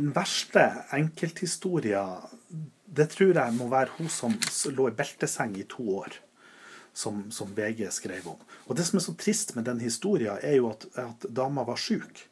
Den 0.00 0.14
verste 0.16 0.62
enkelthistoria, 0.96 2.02
det 2.88 3.10
tror 3.12 3.34
jeg 3.36 3.52
må 3.52 3.66
være 3.68 3.98
hun 3.98 4.08
som 4.08 4.32
lå 4.72 4.86
i 4.88 4.94
belteseng 4.96 5.58
i 5.60 5.66
to 5.68 5.84
år. 5.98 6.14
Som, 6.96 7.26
som 7.30 7.52
VG 7.54 7.84
skrev 7.92 8.24
om. 8.32 8.40
Og 8.66 8.76
Det 8.76 8.86
som 8.88 8.96
er 8.98 9.04
så 9.04 9.12
trist 9.14 9.52
med 9.54 9.68
den 9.68 9.78
historien, 9.84 10.40
er 10.42 10.56
jo 10.56 10.70
at, 10.72 10.88
at 10.98 11.26
dama 11.36 11.62
var 11.68 11.78
syk. 11.78 12.24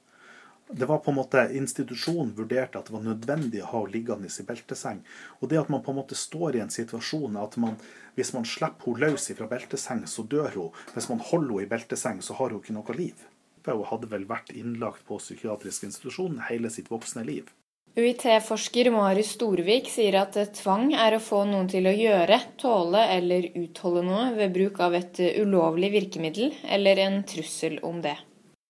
Det 0.81 0.89
var 0.89 0.99
på 1.05 1.13
en 1.13 1.19
måte 1.21 1.45
Institusjonen 1.61 2.33
vurderte 2.41 2.81
at 2.81 2.89
det 2.89 2.97
var 2.97 3.05
nødvendig 3.05 3.63
å 3.63 3.69
ha 3.71 3.85
henne 3.85 3.95
liggende 3.95 4.33
i 4.33 4.49
belteseng. 4.49 5.05
Og 5.39 5.53
det 5.53 5.61
at 5.61 5.71
man 5.73 5.85
på 5.85 5.93
en 5.93 6.01
måte 6.01 6.19
står 6.19 6.57
i 6.57 6.65
en 6.65 6.73
situasjon 6.73 7.37
at 7.41 7.61
man, 7.61 7.77
hvis 8.17 8.33
man 8.37 8.49
slipper 8.49 8.97
henne 8.97 9.13
løs 9.13 9.29
fra 9.29 9.49
belteseng, 9.53 10.07
så 10.09 10.25
dør 10.25 10.51
hun. 10.57 10.83
Hvis 10.97 11.13
man 11.13 11.21
holder 11.21 11.55
henne 11.55 11.69
i 11.69 11.73
belteseng, 11.77 12.25
så 12.25 12.41
har 12.41 12.57
hun 12.57 12.65
ikke 12.65 12.81
noe 12.81 12.97
liv. 12.97 13.29
Hun 13.69 13.87
hadde 13.93 14.09
vel 14.09 14.25
vært 14.29 14.53
innlagt 14.57 15.05
på 15.09 15.21
psykiatrisk 15.21 15.85
institusjon 15.89 16.41
hele 16.49 16.73
sitt 16.73 16.89
voksne 16.93 17.25
liv. 17.29 17.53
UiT-forsker 17.99 18.93
Marius 18.95 19.33
Storvik 19.35 19.89
sier 19.91 20.15
at 20.21 20.37
tvang 20.55 20.93
er 20.95 21.17
å 21.17 21.23
få 21.23 21.41
noen 21.49 21.67
til 21.67 21.89
å 21.91 21.95
gjøre, 21.97 22.37
tåle 22.61 23.01
eller 23.11 23.49
utholde 23.59 24.05
noe 24.07 24.29
ved 24.37 24.53
bruk 24.55 24.79
av 24.87 24.95
et 24.95 25.19
ulovlig 25.41 25.91
virkemiddel 25.97 26.55
eller 26.77 27.01
en 27.03 27.19
trussel 27.27 27.81
om 27.83 27.99
det. 28.05 28.15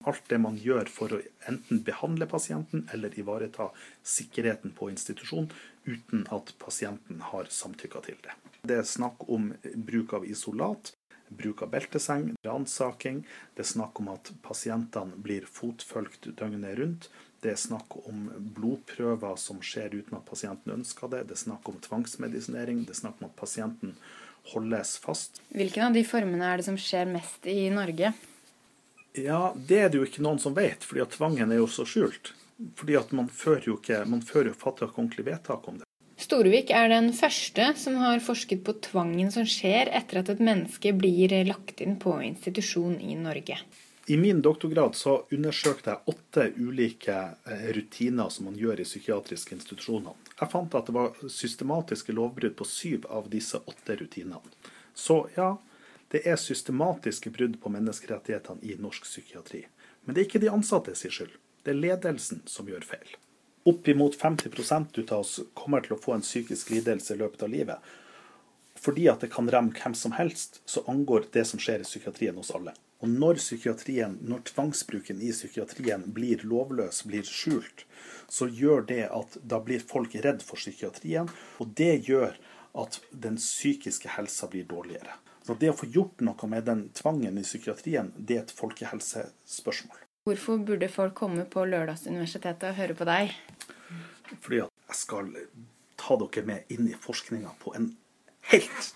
Alt 0.09 0.25
det 0.33 0.38
man 0.41 0.57
gjør 0.57 0.88
for 0.88 1.12
å 1.12 1.21
enten 1.51 1.83
behandle 1.85 2.25
pasienten 2.30 2.87
eller 2.95 3.12
ivareta 3.21 3.69
sikkerheten 4.16 4.73
på 4.79 4.88
institusjon 4.95 5.51
uten 5.85 6.24
at 6.33 6.55
pasienten 6.63 7.21
har 7.29 7.52
samtykka 7.52 8.01
til 8.09 8.16
det. 8.24 8.33
Det 8.65 8.80
er 8.80 8.88
snakk 8.88 9.29
om 9.29 9.51
bruk 9.77 10.16
av 10.16 10.24
isolat, 10.24 10.95
bruk 11.30 11.62
av 11.62 11.73
belteseng, 11.73 12.32
ransaking. 12.46 13.23
Det 13.55 13.64
er 13.64 13.70
snakk 13.73 14.00
om 14.00 14.12
at 14.14 14.30
pasientene 14.45 15.18
blir 15.24 15.46
fotfølgt 15.48 16.30
døgnet 16.38 16.78
rundt. 16.78 17.09
Det 17.41 17.52
er 17.52 17.60
snakk 17.60 17.95
om 18.09 18.24
blodprøver 18.56 19.37
som 19.38 19.60
skjer 19.62 19.95
uten 19.95 20.16
at 20.18 20.27
pasienten 20.27 20.74
ønsker 20.74 21.10
det. 21.12 21.27
Det 21.28 21.37
er 21.37 21.45
snakk 21.45 21.68
om 21.70 21.78
tvangsmedisinering. 21.84 22.82
Det 22.87 22.96
er 22.96 23.02
snakk 23.04 23.20
om 23.23 23.29
at 23.29 23.37
pasienten 23.38 23.95
holdes 24.54 24.96
fast. 24.98 25.38
Hvilken 25.54 25.87
av 25.90 25.95
de 25.95 26.02
formene 26.09 26.48
er 26.48 26.59
det 26.59 26.66
som 26.66 26.79
skjer 26.80 27.07
mest 27.12 27.46
i 27.46 27.68
Norge? 27.70 28.13
Ja, 29.18 29.54
Det 29.57 29.79
er 29.79 29.88
det 29.88 29.98
jo 29.98 30.07
ikke 30.07 30.23
noen 30.23 30.38
som 30.42 30.54
vet, 30.54 30.85
fordi 30.85 31.02
at 31.02 31.15
tvangen 31.16 31.52
er 31.52 31.63
jo 31.63 31.70
så 31.70 31.87
skjult. 31.88 32.32
Fordi 32.79 32.96
at 32.98 33.13
Man 33.13 33.29
fører 33.29 33.70
jo 33.70 33.79
ikke, 33.79 34.04
man 34.07 34.23
fører 34.23 34.51
jo 34.52 34.59
fattig 34.59 34.88
ikke 34.88 34.98
ordentlig 35.02 35.26
vedtak 35.30 35.68
om 35.68 35.79
det. 35.79 35.88
Storvik 36.29 36.68
er 36.76 36.90
den 36.93 37.07
første 37.16 37.71
som 37.80 37.95
har 38.02 38.18
forsket 38.21 38.60
på 38.60 38.74
tvangen 38.84 39.30
som 39.32 39.46
skjer 39.48 39.88
etter 39.96 40.18
at 40.21 40.29
et 40.29 40.40
menneske 40.45 40.90
blir 40.93 41.32
lagt 41.48 41.79
inn 41.80 41.95
på 41.96 42.18
institusjon 42.20 42.98
i 43.01 43.15
Norge. 43.16 43.54
I 44.12 44.16
min 44.20 44.43
doktorgrad 44.45 44.93
så 44.93 45.15
undersøkte 45.32 45.95
jeg 45.95 46.12
åtte 46.12 46.43
ulike 46.59 47.15
eh, 47.48 47.62
rutiner 47.73 48.29
som 48.35 48.45
man 48.51 48.59
gjør 48.60 48.82
i 48.82 48.85
psykiatriske 48.85 49.57
institusjoner. 49.57 50.18
Jeg 50.35 50.52
fant 50.52 50.76
at 50.76 50.90
det 50.90 50.95
var 50.98 51.16
systematiske 51.32 52.12
lovbrudd 52.12 52.59
på 52.59 52.66
syv 52.68 53.07
av 53.09 53.30
disse 53.32 53.63
åtte 53.65 53.96
rutinene. 53.96 54.52
Så 54.92 55.16
ja, 55.37 55.54
det 56.13 56.26
er 56.29 56.37
systematiske 56.37 57.32
brudd 57.32 57.57
på 57.63 57.73
menneskerettighetene 57.73 58.68
i 58.68 58.76
norsk 58.76 59.09
psykiatri. 59.09 59.63
Men 60.04 60.13
det 60.13 60.26
er 60.26 60.29
ikke 60.29 60.45
de 60.45 60.52
ansatte 60.52 60.92
sin 60.92 61.16
skyld. 61.23 61.32
Det 61.65 61.73
er 61.73 61.80
ledelsen 61.80 62.45
som 62.45 62.68
gjør 62.68 62.85
feil. 62.85 63.16
Oppimot 63.64 64.16
50 64.16 64.50
ut 64.97 65.12
av 65.12 65.20
oss 65.20 65.41
kommer 65.54 65.81
til 65.84 65.97
å 65.97 66.00
få 66.00 66.14
en 66.14 66.25
psykisk 66.25 66.70
lidelse 66.70 67.14
i 67.14 67.19
løpet 67.22 67.42
av 67.42 67.50
livet. 67.53 67.88
Fordi 68.78 69.09
at 69.10 69.25
det 69.25 69.32
kan 69.32 69.50
ramme 69.50 69.75
hvem 69.75 69.94
som 69.94 70.14
helst, 70.14 70.60
så 70.64 70.84
angår 70.87 71.26
det 71.34 71.44
som 71.50 71.60
skjer 71.60 71.82
i 71.82 71.88
psykiatrien 71.88 72.38
hos 72.38 72.53
alle. 72.54 72.75
Og 72.98 73.09
når 73.09 73.38
når 73.38 74.41
tvangsbruken 74.50 75.20
i 75.22 75.31
psykiatrien 75.32 76.04
blir 76.14 76.42
lovløs, 76.42 77.04
blir 77.06 77.22
skjult, 77.22 77.84
så 78.28 78.48
gjør 78.48 78.86
det 78.86 79.04
at 79.06 79.38
da 79.42 79.60
blir 79.60 79.81
folk 79.81 80.14
redd 80.14 80.42
for 80.42 80.56
psykiatrien, 80.56 81.31
og 81.59 81.75
det 81.78 82.09
gjør 82.09 82.34
at 82.75 83.00
den 83.12 83.36
psykiske 83.36 84.09
helsa 84.09 84.48
blir 84.50 84.64
dårligere. 84.64 85.14
Så 85.47 85.54
det 85.54 85.70
å 85.70 85.78
få 85.78 85.86
gjort 85.86 86.20
noe 86.20 86.50
med 86.50 86.66
den 86.69 86.88
tvangen 86.92 87.38
i 87.38 87.47
psykiatrien, 87.47 88.12
det 88.16 88.36
er 88.36 88.42
et 88.42 88.58
folkehelsespørsmål. 88.58 90.07
Hvorfor 90.28 90.59
burde 90.61 90.89
folk 90.93 91.15
komme 91.16 91.47
på 91.49 91.62
Lørdagsuniversitetet 91.65 92.66
og 92.69 92.77
høre 92.77 92.94
på 92.99 93.05
deg? 93.09 93.31
Fordi 94.44 94.59
at 94.61 94.91
jeg 94.91 94.97
skal 94.99 95.31
ta 95.97 96.19
dere 96.21 96.43
med 96.44 96.75
inn 96.75 96.91
i 96.91 96.97
forskninga 97.00 97.55
på 97.62 97.72
en 97.78 97.87
helt 98.50 98.91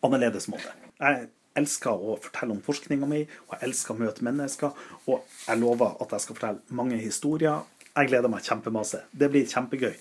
annerledes 0.00 0.48
måte. 0.48 0.72
Jeg 0.96 1.28
elsker 1.60 1.92
å 1.92 2.16
fortelle 2.24 2.56
om 2.56 2.62
forskninga 2.64 3.10
mi, 3.10 3.20
og 3.50 3.52
jeg 3.52 3.68
elsker 3.68 3.92
å 3.92 4.00
møte 4.00 4.24
mennesker. 4.24 4.80
Og 5.12 5.28
jeg 5.44 5.60
lover 5.60 6.00
at 6.00 6.16
jeg 6.16 6.24
skal 6.24 6.38
fortelle 6.40 6.80
mange 6.80 6.96
historier. 7.04 7.68
Jeg 7.90 8.08
gleder 8.08 8.32
meg 8.32 8.48
kjempemasse. 8.48 9.02
Det 9.12 9.28
blir 9.34 9.44
kjempegøy. 9.50 10.00